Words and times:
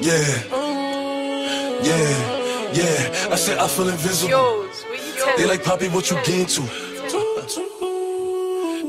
Yeah. 0.00 0.16
Yeah. 1.82 2.72
Yeah. 2.72 3.30
I 3.30 3.36
said 3.36 3.58
I 3.58 3.68
feel 3.68 3.88
invisible. 3.88 4.30
Yours, 4.30 4.82
what 4.84 5.06
you 5.06 5.12
tell 5.22 5.36
They 5.36 5.46
like 5.46 5.62
Poppy, 5.62 5.88
what 5.88 6.10
you 6.10 6.16
get 6.24 6.40
into? 6.40 6.62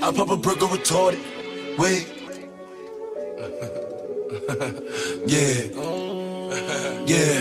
I 0.03 0.11
pop 0.15 0.29
a 0.29 0.37
brick 0.37 0.61
or 0.61 0.69
retarded. 0.69 1.19
Wait. 1.77 2.07
yeah. 5.27 5.67
Yeah. 7.05 7.39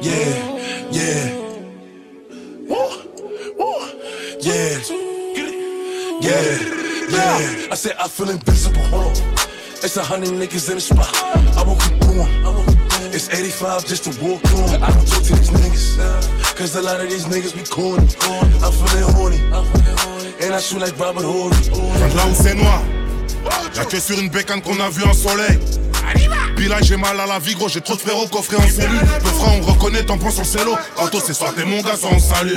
Yeah. 0.00 0.48
Yeah. 0.92 1.38
Yeah. 4.40 4.78
Yeah. 6.20 6.58
Yeah. 7.10 7.68
I 7.70 7.74
said 7.74 7.96
I 7.98 8.06
feel 8.06 8.30
invisible. 8.30 8.80
Hold 8.82 9.06
on. 9.06 9.34
It's 9.82 9.96
a 9.96 10.04
hundred 10.04 10.30
niggas 10.30 10.68
in 10.68 10.76
the 10.76 10.80
spot. 10.80 11.10
I 11.14 11.64
won't 11.64 11.80
keep 11.80 11.98
going. 12.00 12.87
It's 13.18 13.28
85 13.30 13.84
just 13.84 14.04
to 14.04 14.10
walk 14.22 14.44
on. 14.54 14.80
I 14.80 14.92
don't 14.92 15.04
talk 15.04 15.24
to 15.24 15.34
these 15.34 15.50
niggas. 15.50 16.56
Cause 16.56 16.76
a 16.76 16.82
lot 16.82 17.00
of 17.00 17.10
these 17.10 17.24
niggas 17.24 17.52
be 17.52 17.64
corny. 17.64 18.06
I'm 18.62 18.70
feeling 18.70 19.12
horny. 19.12 19.40
And 20.40 20.54
I 20.54 20.60
shoot 20.60 20.80
like 20.80 20.96
Robert 20.96 21.24
Horry. 21.24 21.50
Là 22.14 22.26
où 22.30 22.34
c'est 22.40 22.54
noir. 22.54 22.80
Y'a 23.74 23.86
que 23.86 23.98
sur 23.98 24.20
une 24.20 24.28
bécane 24.28 24.62
qu'on 24.62 24.78
a 24.78 24.88
vu 24.88 25.02
un 25.02 25.12
soleil. 25.12 25.58
Puis 26.54 26.68
là 26.68 26.76
j'ai 26.80 26.96
mal 26.96 27.18
à 27.18 27.26
la 27.26 27.40
vie 27.40 27.56
gros, 27.56 27.68
j'ai 27.68 27.80
trop 27.80 27.96
de 27.96 28.00
frérots 28.00 28.28
coffrés 28.28 28.56
en 28.56 28.68
cellule 28.68 29.00
Le 29.00 29.30
frère 29.30 29.52
on 29.60 29.72
reconnaît, 29.72 30.04
t'en 30.04 30.16
prends 30.16 30.30
sur 30.30 30.42
le 30.42 30.46
cello 30.46 30.76
Anto 30.96 31.18
c'est 31.24 31.34
soit 31.34 31.52
t'es 31.54 31.64
mon 31.64 31.82
gars, 31.82 31.96
soit 31.96 32.10
on 32.12 32.18
salue 32.18 32.54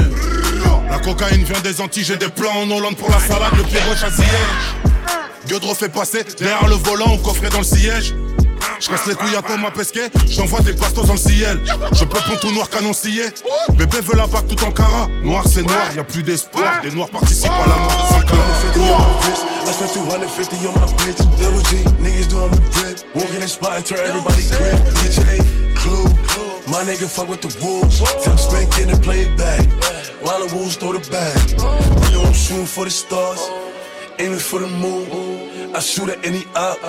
La 0.89 0.99
cocaïne 0.99 1.43
vient 1.43 1.59
des 1.59 1.81
Antilles, 1.81 2.05
j'ai 2.05 2.17
des 2.17 2.29
plans 2.29 2.53
en 2.53 2.71
Hollande 2.71 2.95
pour 2.95 3.09
la 3.09 3.19
salade, 3.19 3.51
le 3.57 3.63
à 3.63 4.09
Ziyech 4.09 4.91
Diodro 5.45 5.73
fait 5.73 5.89
passer 5.89 6.23
derrière 6.39 6.67
le 6.67 6.75
volant, 6.75 7.13
au 7.13 7.17
coffret 7.17 7.49
dans 7.49 7.57
le 7.57 7.63
siège 7.65 8.13
je 8.81 8.89
casse 8.89 9.05
les 9.05 9.15
couilles 9.15 9.35
à 9.35 9.41
Thomas 9.41 9.71
Pesquet, 9.71 10.09
j'envoie 10.27 10.61
des 10.61 10.73
pastos 10.73 11.05
dans 11.05 11.13
le 11.13 11.19
ciel. 11.19 11.59
Je 11.93 12.03
peux 12.03 12.19
prendre 12.19 12.39
tout 12.39 12.51
noir 12.51 12.69
canon 12.69 12.93
scié. 12.93 13.23
Bébé 13.73 14.01
veut 14.01 14.17
la 14.17 14.27
bague 14.27 14.47
tout 14.47 14.63
en 14.65 14.71
cara. 14.71 15.07
Noir 15.23 15.43
c'est 15.47 15.61
noir, 15.61 15.87
y 15.95 15.99
a 15.99 16.03
plus 16.03 16.23
d'espoir. 16.23 16.81
Des 16.81 16.91
noirs 16.91 17.09
participent 17.09 17.51
à 17.51 17.67
la 17.67 17.75
mort 17.75 17.91
de 17.91 18.13
son 18.13 18.19
250 18.19 18.77
on 18.77 18.81
my 18.81 19.27
wrist. 19.27 19.45
I 19.67 19.71
spent 19.71 19.93
250 19.93 20.67
on 20.67 20.73
my 20.73 20.87
bitch. 20.97 21.21
Double 21.39 21.63
G, 21.69 21.77
niggas 22.01 22.27
doing 22.29 22.51
the 22.51 22.61
grip. 22.73 23.15
Walk 23.15 23.29
in 23.33 23.47
spot 23.47 23.77
and 23.77 23.85
turn 23.85 23.99
everybody 23.99 24.43
grip. 24.49 24.79
DJ, 24.99 25.75
Clue. 25.75 26.09
My 26.67 26.83
nigga 26.83 27.07
fuck 27.07 27.27
with 27.27 27.41
the 27.41 27.51
wolves. 27.63 27.99
Tell 28.23 28.37
Spank 28.37 28.79
in 28.79 28.89
and 28.89 29.03
play 29.03 29.21
it 29.21 29.37
back. 29.37 29.61
While 30.23 30.47
the 30.47 30.55
wolves 30.55 30.77
throw 30.77 30.93
the 30.93 31.03
bag. 31.11 31.37
You 31.51 32.17
know 32.17 32.23
I'm 32.23 32.33
shooting 32.33 32.65
for 32.65 32.85
the 32.85 32.91
stars. 32.91 33.41
Aiming 34.19 34.39
for 34.39 34.59
the 34.59 34.67
moon. 34.67 35.75
I 35.75 35.79
shoot 35.79 36.09
at 36.09 36.25
any 36.25 36.45
op. 36.55 36.79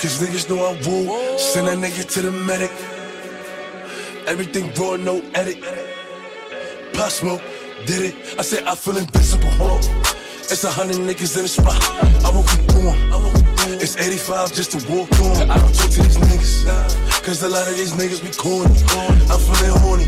Cause 0.00 0.20
niggas 0.20 0.48
know 0.50 0.66
I'm 0.66 0.76
woo. 0.84 1.38
Send 1.38 1.68
that 1.68 1.78
nigga 1.78 2.04
to 2.12 2.20
the 2.20 2.30
medic. 2.30 2.70
Everything 4.26 4.70
raw, 4.74 4.96
no 4.96 5.22
edit. 5.34 5.56
Pop 6.92 7.10
Smoke, 7.10 7.40
did 7.86 8.12
it. 8.12 8.14
I 8.38 8.42
said 8.42 8.64
I 8.64 8.74
feel 8.74 8.98
invincible. 8.98 9.48
It's 10.52 10.64
a 10.64 10.70
hundred 10.70 10.96
niggas 10.96 11.36
in 11.36 11.42
the 11.44 11.48
spot. 11.48 11.80
I 12.24 12.30
won't 12.30 12.46
keep 12.46 12.66
going. 12.68 13.00
It's 13.80 13.96
85 13.96 14.52
just 14.52 14.72
to 14.72 14.92
walk 14.92 15.10
on. 15.20 15.50
I 15.50 15.56
don't 15.56 15.74
talk 15.74 15.90
to 15.90 16.02
these 16.02 16.18
niggas. 16.18 17.24
Cause 17.24 17.42
a 17.42 17.48
lot 17.48 17.66
of 17.66 17.76
these 17.76 17.92
niggas 17.92 18.20
be 18.22 18.30
corny. 18.36 18.76
I'm 19.32 19.40
feeling 19.40 19.80
horny. 19.80 20.04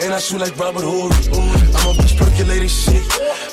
And 0.00 0.14
I 0.14 0.18
shoot 0.18 0.40
like 0.40 0.56
Robert 0.56 0.82
Horry. 0.82 1.57
Shit. 2.68 3.02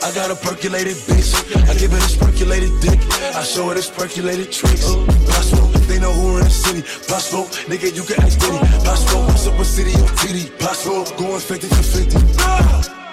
I 0.03 0.11
got 0.13 0.29
a 0.29 0.35
percolated 0.35 0.97
bitch. 1.07 1.31
I 1.69 1.73
give 1.75 1.91
her 1.91 1.97
this 1.97 2.17
percolated 2.17 2.71
dick. 2.81 2.99
I 3.33 3.43
show 3.43 3.69
her 3.69 3.75
this 3.75 3.89
percolated 3.89 4.51
tricks. 4.51 4.83
Possible, 4.83 5.67
they 5.87 5.99
know 5.99 6.11
who 6.11 6.37
in 6.37 6.43
the 6.43 6.49
city. 6.49 6.81
Possible, 7.07 7.45
nigga, 7.71 7.95
you 7.95 8.03
can 8.03 8.21
ask 8.21 8.37
Diddy. 8.39 8.57
Possible, 8.83 9.25
with 9.57 9.67
city 9.67 9.91
on 9.93 10.07
TD? 10.19 10.59
Possible, 10.59 11.05
going 11.17 11.39
50 11.39 11.67
for 11.67 11.83
50. 11.83 13.04